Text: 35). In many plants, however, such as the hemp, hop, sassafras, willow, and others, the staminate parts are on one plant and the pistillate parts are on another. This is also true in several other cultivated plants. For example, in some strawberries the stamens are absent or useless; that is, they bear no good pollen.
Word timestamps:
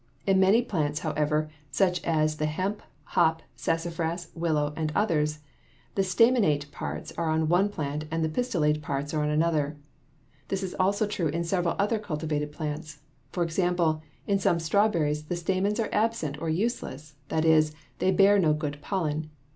35). 0.25 0.33
In 0.35 0.39
many 0.39 0.61
plants, 0.63 0.99
however, 1.01 1.47
such 1.69 2.03
as 2.03 2.37
the 2.37 2.47
hemp, 2.47 2.81
hop, 3.03 3.43
sassafras, 3.55 4.29
willow, 4.33 4.73
and 4.75 4.91
others, 4.95 5.41
the 5.93 6.01
staminate 6.01 6.65
parts 6.71 7.11
are 7.19 7.29
on 7.29 7.47
one 7.47 7.69
plant 7.69 8.05
and 8.09 8.25
the 8.25 8.29
pistillate 8.29 8.81
parts 8.81 9.13
are 9.13 9.21
on 9.21 9.29
another. 9.29 9.77
This 10.47 10.63
is 10.63 10.73
also 10.79 11.05
true 11.05 11.27
in 11.27 11.43
several 11.43 11.75
other 11.77 11.99
cultivated 11.99 12.51
plants. 12.51 13.01
For 13.31 13.43
example, 13.43 14.01
in 14.25 14.39
some 14.39 14.59
strawberries 14.59 15.25
the 15.25 15.35
stamens 15.35 15.79
are 15.79 15.89
absent 15.93 16.41
or 16.41 16.49
useless; 16.49 17.13
that 17.27 17.45
is, 17.45 17.75
they 17.99 18.09
bear 18.09 18.39
no 18.39 18.53
good 18.53 18.81
pollen. 18.81 19.29